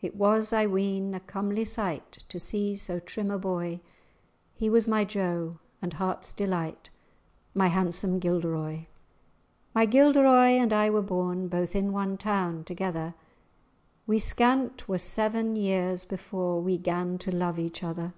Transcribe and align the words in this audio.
It 0.00 0.14
was, 0.14 0.52
I 0.52 0.64
ween, 0.66 1.12
a 1.12 1.18
comely 1.18 1.64
sight 1.64 2.22
To 2.28 2.38
see 2.38 2.76
so 2.76 3.00
trim 3.00 3.32
a 3.32 3.36
boy; 3.36 3.80
He 4.54 4.70
was 4.70 4.86
my 4.86 5.04
jo, 5.04 5.58
and 5.82 5.94
heart's 5.94 6.32
delight, 6.32 6.90
My 7.52 7.66
handsome 7.66 8.20
Gilderoy. 8.20 8.84
My 9.74 9.84
Gilderoy 9.84 10.50
and 10.54 10.72
I 10.72 10.88
were 10.90 11.02
born 11.02 11.48
Both 11.48 11.74
in 11.74 11.92
one 11.92 12.16
town 12.16 12.62
together; 12.62 13.14
We 14.06 14.20
scant 14.20 14.86
were 14.88 14.98
seven 14.98 15.56
years 15.56 16.04
before 16.04 16.60
We 16.62 16.78
'gan 16.78 17.18
to 17.18 17.32
love 17.32 17.58
each 17.58 17.82
other. 17.82 18.14